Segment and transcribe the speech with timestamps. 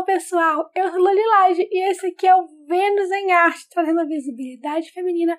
[0.00, 0.70] Hello, pessoal!
[0.74, 5.36] Eu sou Lolilage e esse aqui é o Vênus em Arte, trazendo a visibilidade feminina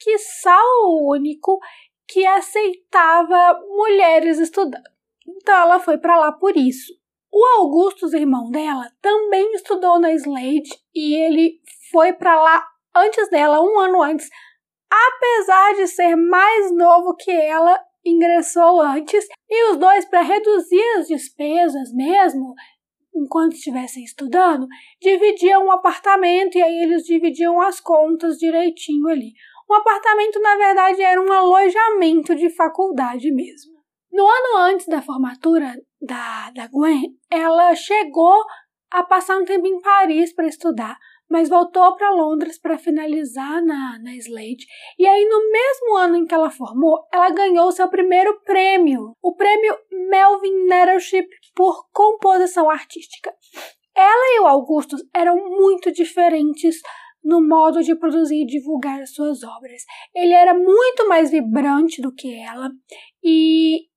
[0.00, 0.16] que
[0.86, 1.60] o único,
[2.06, 4.88] que aceitava mulheres estudando.
[5.26, 6.90] Então, ela foi para lá por isso.
[7.30, 11.60] O Augustus, irmão dela, também estudou na Slade e ele
[11.90, 12.66] foi para lá
[12.96, 14.30] antes dela, um ano antes,
[14.90, 21.08] apesar de ser mais novo que ela ingressou antes e os dois, para reduzir as
[21.08, 22.54] despesas mesmo,
[23.14, 24.66] enquanto estivessem estudando,
[25.00, 29.32] dividiam um apartamento e aí eles dividiam as contas direitinho ali.
[29.70, 33.78] Um apartamento, na verdade, era um alojamento de faculdade mesmo.
[34.10, 38.42] No ano antes da formatura da, da Gwen, ela chegou
[38.90, 40.96] a passar um tempo em Paris para estudar,
[41.28, 44.66] mas voltou para Londres para finalizar na, na Slade.
[44.98, 49.34] E aí, no mesmo ano em que ela formou, ela ganhou seu primeiro prêmio, o
[49.34, 49.76] prêmio
[50.08, 53.32] Melvin Nettleship por composição artística.
[53.94, 56.76] Ela e o Augustus eram muito diferentes
[57.22, 59.82] no modo de produzir e divulgar suas obras.
[60.14, 62.70] Ele era muito mais vibrante do que ela
[63.22, 63.87] e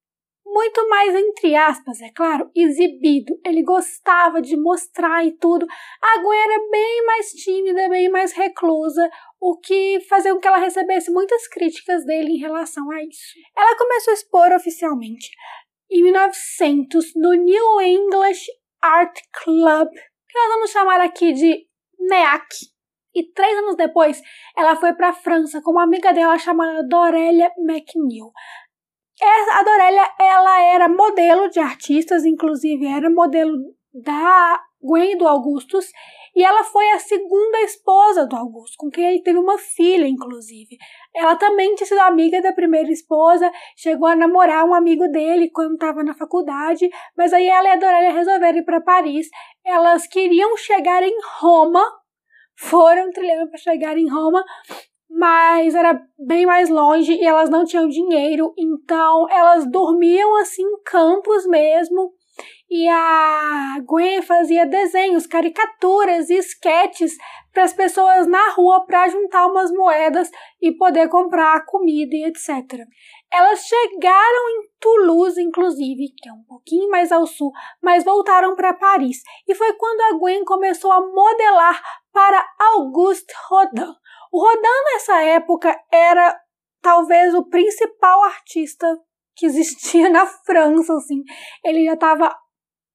[0.52, 3.40] muito mais, entre aspas, é claro, exibido.
[3.46, 5.66] Ele gostava de mostrar e tudo.
[6.02, 9.10] A Gwen era bem mais tímida, bem mais reclusa,
[9.40, 13.34] o que fazia com que ela recebesse muitas críticas dele em relação a isso.
[13.58, 15.30] Ela começou a expor oficialmente
[15.90, 18.46] em 1900 no New English
[18.82, 21.66] Art Club, que nós vamos chamar aqui de
[21.98, 22.46] NEAC.
[23.14, 24.22] E três anos depois,
[24.58, 28.32] ela foi para a França com uma amiga dela chamada Dorélia McNeil.
[29.24, 33.54] A Dorélia, ela era modelo de artistas, inclusive era modelo
[33.94, 35.86] da Gwen do Augustus,
[36.36, 40.78] e ela foi a segunda esposa do Augusto, com quem ele teve uma filha, inclusive.
[41.14, 45.74] Ela também tinha sido amiga da primeira esposa, chegou a namorar um amigo dele quando
[45.74, 49.28] estava na faculdade, mas aí ela e a Dorélia resolveram ir para Paris.
[49.66, 51.84] Elas queriam chegar em Roma,
[52.58, 54.44] foram trilhando para chegar em Roma,
[55.22, 60.82] mas era bem mais longe e elas não tinham dinheiro, então elas dormiam assim em
[60.84, 62.12] campos mesmo.
[62.74, 67.18] E a Gwen fazia desenhos, caricaturas e esquetes
[67.52, 70.32] para as pessoas na rua para juntar umas moedas
[70.62, 72.88] e poder comprar comida e etc.
[73.30, 77.52] Elas chegaram em Toulouse, inclusive, que é um pouquinho mais ao sul,
[77.84, 79.18] mas voltaram para Paris.
[79.46, 81.78] E foi quando a Gwen começou a modelar
[82.14, 83.94] para Auguste Rodin.
[84.32, 86.40] O Rodin, nessa época, era
[86.82, 88.88] talvez o principal artista
[89.36, 91.22] que existia na França, assim.
[91.66, 92.34] Ele já estava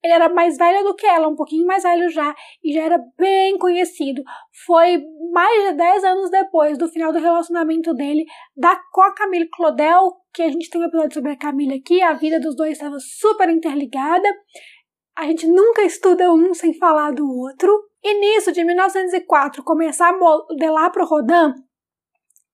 [0.07, 2.99] ele era mais velho do que ela, um pouquinho mais velho já, e já era
[3.19, 4.23] bem conhecido.
[4.65, 8.25] Foi mais de 10 anos depois do final do relacionamento dele
[8.57, 12.01] da com a Camille Claudel, que a gente tem um episódio sobre a Camille aqui,
[12.01, 14.29] a vida dos dois estava super interligada.
[15.17, 17.73] A gente nunca estuda um sem falar do outro.
[18.03, 21.55] E nisso, de 1904, começar a modelar para o Rodin,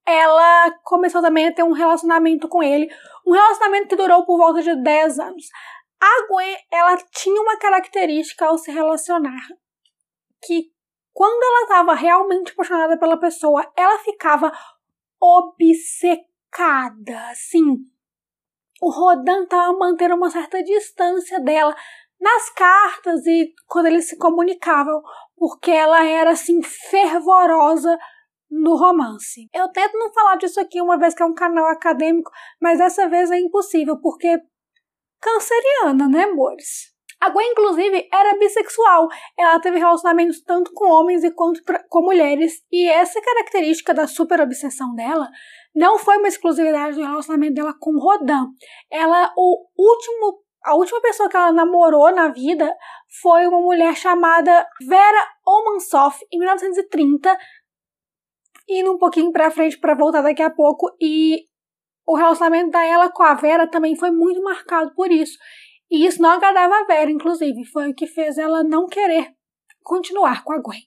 [0.06, 2.88] ela começou também a ter um relacionamento com ele,
[3.26, 5.44] um relacionamento que durou por volta de 10 anos.
[6.02, 9.46] A Gwen, ela tinha uma característica ao se relacionar,
[10.44, 10.72] que
[11.12, 14.50] quando ela estava realmente apaixonada pela pessoa, ela ficava
[15.20, 16.10] obcecada,
[17.30, 17.76] assim.
[18.80, 21.72] O Rodan estava mantendo uma certa distância dela
[22.20, 25.00] nas cartas e quando eles se comunicavam,
[25.36, 27.96] porque ela era assim fervorosa
[28.50, 29.48] no romance.
[29.54, 33.08] Eu tento não falar disso aqui uma vez que é um canal acadêmico, mas dessa
[33.08, 34.36] vez é impossível, porque
[35.22, 36.92] canceriana, né, amores?
[37.22, 39.06] A Gwen, inclusive, era bissexual.
[39.38, 42.54] Ela teve relacionamentos tanto com homens quanto com mulheres.
[42.70, 45.30] E essa característica da super obsessão dela
[45.72, 48.46] não foi uma exclusividade do relacionamento dela com Rodan.
[48.90, 52.74] Ela, o último, a última pessoa que ela namorou na vida
[53.22, 57.38] foi uma mulher chamada Vera Omansoff, em 1930,
[58.68, 60.90] indo um pouquinho pra frente para voltar daqui a pouco.
[61.00, 61.44] E
[62.06, 65.38] o relacionamento dela com a Vera também foi muito marcado por isso.
[65.90, 69.34] E isso não agradava a Vera, inclusive, foi o que fez ela não querer
[69.82, 70.80] continuar com a Gwen.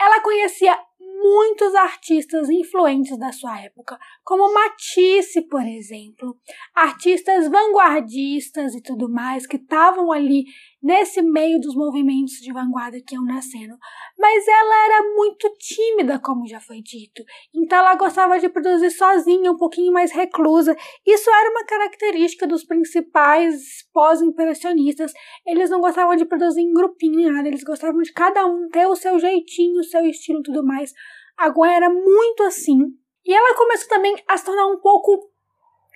[0.00, 6.36] Ela conhecia muitos artistas influentes da sua época, como Matisse, por exemplo,
[6.74, 10.44] artistas vanguardistas e tudo mais que estavam ali
[10.86, 13.76] nesse meio dos movimentos de vanguarda que iam nascendo.
[14.16, 19.50] Mas ela era muito tímida, como já foi dito, então ela gostava de produzir sozinha,
[19.50, 20.76] um pouquinho mais reclusa.
[21.04, 23.56] Isso era uma característica dos principais
[23.92, 25.12] pós-impressionistas.
[25.44, 28.94] Eles não gostavam de produzir em grupinho, nada, eles gostavam de cada um ter o
[28.94, 30.92] seu jeitinho, o seu estilo e tudo mais.
[31.36, 32.78] A Gwen era muito assim.
[33.24, 35.32] E ela começou também a se tornar um pouco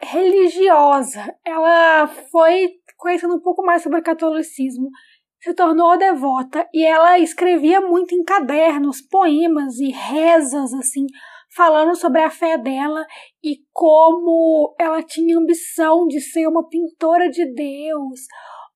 [0.01, 1.35] religiosa.
[1.45, 4.91] Ela foi conhecendo um pouco mais sobre o catolicismo,
[5.43, 11.07] se tornou devota e ela escrevia muito em cadernos, poemas e rezas assim,
[11.55, 13.07] falando sobre a fé dela
[13.43, 18.21] e como ela tinha ambição de ser uma pintora de Deus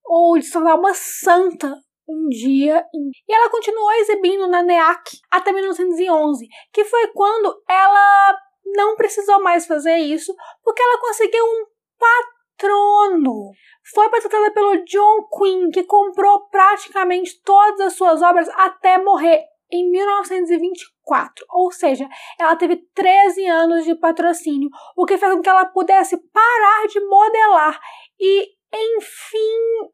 [0.05, 1.75] ou de se tornar uma santa
[2.09, 2.85] um dia.
[3.29, 9.67] E ela continuou exibindo na NEAC até 1911, que foi quando ela não precisou mais
[9.67, 11.67] fazer isso, porque ela conseguiu um
[11.99, 13.53] patrono.
[13.95, 19.91] Foi patrocinada pelo John Quinn, que comprou praticamente todas as suas obras até morrer em
[19.91, 21.45] 1924.
[21.51, 22.09] Ou seja,
[22.39, 27.01] ela teve 13 anos de patrocínio, o que fez com que ela pudesse parar de
[27.01, 27.81] modelar
[28.19, 29.91] e, enfim,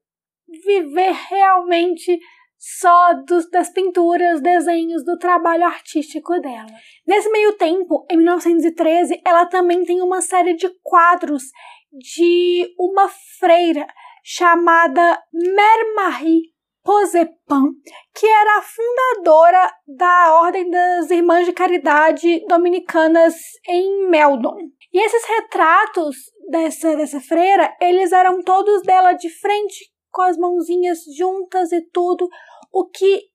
[0.65, 2.19] viver realmente
[2.61, 6.69] só dos, das pinturas, desenhos, do trabalho artístico dela.
[7.07, 11.45] Nesse meio tempo, em 1913, ela também tem uma série de quadros
[11.91, 13.09] de uma
[13.39, 13.87] freira
[14.23, 16.43] chamada Mère Marie
[16.85, 17.73] Posepin,
[18.15, 23.35] que era a fundadora da Ordem das Irmãs de Caridade Dominicanas
[23.67, 24.57] em Meldon.
[24.93, 26.17] E esses retratos
[26.51, 32.29] dessa, dessa freira, eles eram todos dela de frente, com as mãozinhas juntas e tudo,
[32.73, 33.31] o que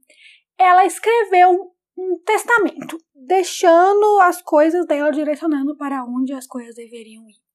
[0.58, 7.47] ela escreveu um testamento, deixando as coisas dela direcionando para onde as coisas deveriam ir.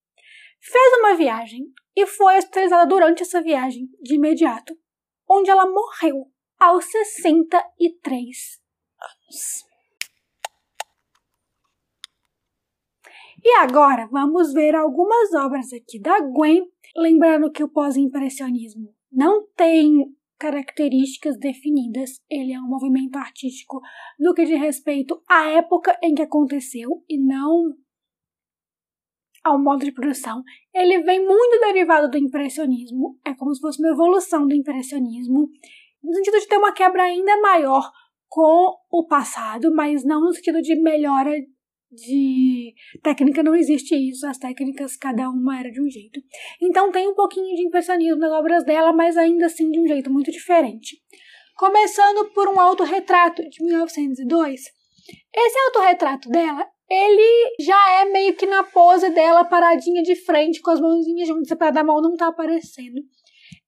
[0.65, 4.73] Fez uma viagem e foi hospitalizada durante essa viagem de imediato
[5.29, 8.61] onde ela morreu aos 63
[9.01, 9.65] anos.
[13.43, 16.65] E agora vamos ver algumas obras aqui da Gwen,
[16.95, 23.81] lembrando que o pós-impressionismo não tem características definidas, ele é um movimento artístico
[24.17, 27.75] no que diz respeito à época em que aconteceu e não
[29.43, 30.41] ao modo de produção,
[30.73, 35.49] ele vem muito derivado do impressionismo, é como se fosse uma evolução do impressionismo,
[36.03, 37.91] no sentido de ter uma quebra ainda maior
[38.27, 41.31] com o passado, mas não no sentido de melhora
[41.91, 42.73] de
[43.03, 46.19] técnica, não existe isso, as técnicas cada uma era de um jeito.
[46.61, 50.11] Então tem um pouquinho de impressionismo nas obras dela, mas ainda assim de um jeito
[50.11, 50.97] muito diferente.
[51.55, 54.61] Começando por um autorretrato de 1902.
[55.35, 60.71] Esse autorretrato dela ele já é meio que na pose dela, paradinha de frente, com
[60.71, 63.01] as mãozinhas juntas, para da mão não tá aparecendo.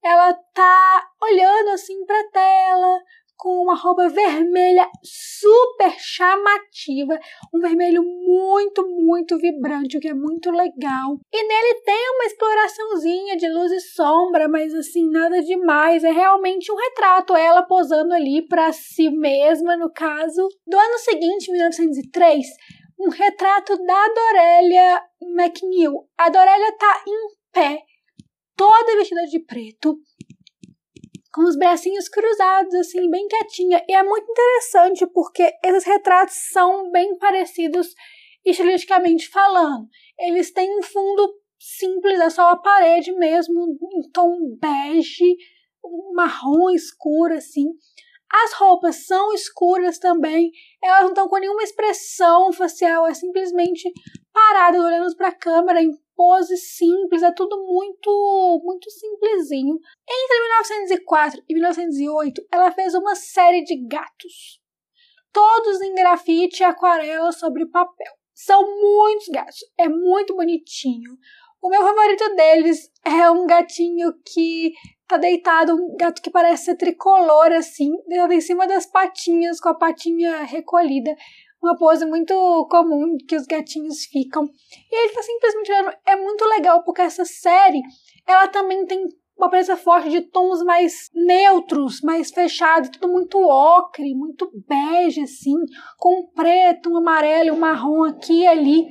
[0.03, 2.99] Ela tá olhando assim pra tela,
[3.37, 7.19] com uma roupa vermelha super chamativa,
[7.53, 11.19] um vermelho muito, muito vibrante, o que é muito legal.
[11.33, 16.03] E nele tem uma exploraçãozinha de luz e sombra, mas assim, nada demais.
[16.03, 20.47] É realmente um retrato, ela posando ali para si mesma, no caso.
[20.65, 22.45] Do ano seguinte, 1903,
[22.99, 26.07] um retrato da Dorélia McNeil.
[26.17, 27.83] A Dorélia tá em pé,
[28.55, 29.97] toda vestida de preto,
[31.33, 33.83] com os bracinhos cruzados, assim, bem quietinha.
[33.87, 37.93] E é muito interessante porque esses retratos são bem parecidos
[38.45, 39.87] estilisticamente falando.
[40.17, 45.35] Eles têm um fundo simples, é só a parede mesmo, em tom bege,
[46.13, 47.67] marrom escuro, assim.
[48.43, 50.51] As roupas são escuras também,
[50.83, 53.89] elas não estão com nenhuma expressão facial, é simplesmente
[54.33, 59.79] parada olhando para a câmera em pose simples, é tudo muito, muito simplesinho.
[60.09, 64.59] Entre 1904 e 1908, ela fez uma série de gatos,
[65.31, 68.11] todos em grafite e aquarela sobre papel.
[68.33, 71.17] São muitos gatos, é muito bonitinho.
[71.61, 74.73] O meu favorito deles é um gatinho que
[75.07, 79.69] tá deitado, um gato que parece ser tricolor, assim, deitado em cima das patinhas, com
[79.69, 81.15] a patinha recolhida
[81.65, 82.33] uma pose muito
[82.69, 84.45] comum que os gatinhos ficam.
[84.91, 85.97] E ele tá simplesmente olhando.
[86.05, 87.81] É muito legal porque essa série
[88.27, 89.07] ela também tem
[89.37, 95.55] uma presença forte de tons mais neutros, mais fechados, tudo muito ocre, muito bege, assim,
[95.97, 98.87] com um preto, um amarelo, um marrom aqui e ali.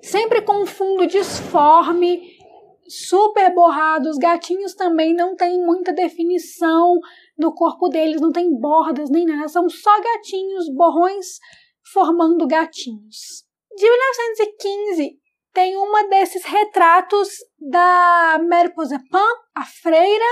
[0.00, 2.35] Sempre com um fundo disforme,
[2.88, 4.08] super borrado.
[4.08, 6.98] Os gatinhos também não têm muita definição
[7.38, 11.38] no corpo deles, não tem bordas nem nada, são só gatinhos, borrões
[11.92, 13.44] formando gatinhos.
[13.76, 15.18] De 1915
[15.52, 17.28] tem uma desses retratos
[17.58, 19.18] da Mary Posepin,
[19.54, 20.24] a freira,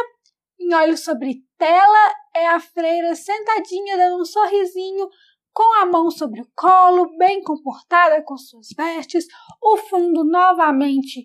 [0.61, 5.08] em olhos sobre tela, é a freira sentadinha dando um sorrisinho
[5.52, 9.25] com a mão sobre o colo, bem comportada com suas vestes,
[9.62, 11.25] o fundo novamente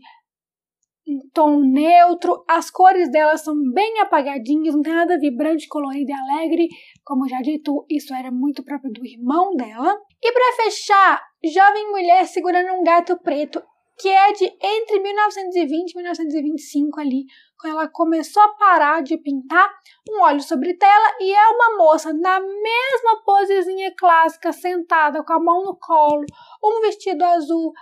[1.34, 6.68] tom neutro, as cores delas são bem apagadinhas, não tem nada vibrante, colorido e alegre.
[7.04, 9.98] Como já dito, isso era muito próprio do irmão dela.
[10.22, 13.62] E para fechar, jovem mulher segurando um gato preto,
[14.00, 17.26] que é de entre 1920 e 1925 ali,
[17.60, 19.70] quando ela começou a parar de pintar,
[20.10, 25.40] um olho sobre tela e é uma moça na mesma posezinha clássica, sentada com a
[25.40, 26.24] mão no colo,
[26.64, 27.74] um vestido azul,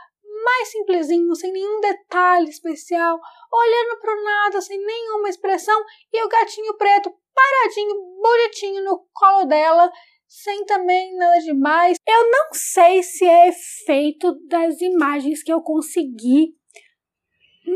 [0.47, 3.19] mais simplesinho, sem nenhum detalhe especial,
[3.51, 5.77] olhando para o nada, sem nenhuma expressão,
[6.13, 9.91] e o gatinho preto paradinho, bonitinho no colo dela,
[10.25, 11.97] sem também nada demais.
[12.07, 16.55] Eu não sei se é efeito das imagens que eu consegui,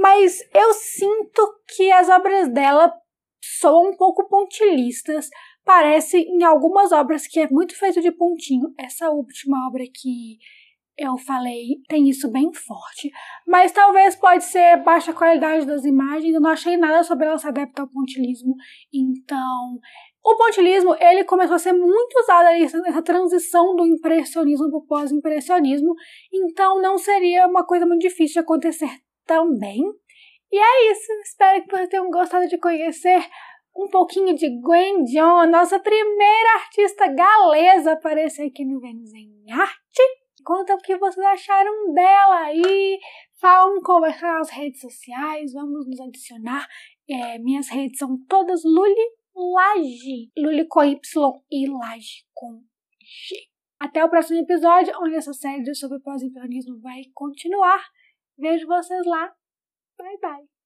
[0.02, 2.94] mas eu sinto que as obras dela
[3.42, 5.30] soam um pouco pontilistas.
[5.66, 8.74] Parece em algumas obras que é muito feito de pontinho.
[8.80, 10.38] Essa última obra que
[11.02, 13.12] eu falei, tem isso bem forte.
[13.48, 16.34] Mas talvez pode ser baixa qualidade das imagens.
[16.34, 18.54] Eu não achei nada sobre ela se adaptar ao pontilismo.
[18.94, 19.80] Então,
[20.24, 22.46] o pontilismo, ele começou a ser muito usado
[22.84, 25.94] nessa transição do impressionismo para o pós-impressionismo.
[26.32, 28.90] Então, não seria uma coisa muito difícil de acontecer
[29.26, 29.82] também.
[30.52, 31.12] E é isso.
[31.24, 33.24] Espero que vocês tenham gostado de conhecer
[33.76, 39.52] um pouquinho de Gwen John, nossa primeira artista galesa a aparecer aqui no Vênus em
[39.52, 40.21] Arte.
[40.44, 43.00] Conta o que vocês acharam dela aí.
[43.40, 45.54] Falam conversar nas redes sociais.
[45.54, 46.68] Vamos nos adicionar.
[47.10, 50.32] É, minhas redes são todas Luli Laje.
[50.38, 51.00] Luli com Y
[51.52, 52.64] e Laje com
[53.02, 53.36] G.
[53.80, 57.84] Até o próximo episódio, onde essa série sobre pós-impressionismo vai continuar.
[58.38, 59.34] Vejo vocês lá.
[59.98, 60.61] Bye, bye.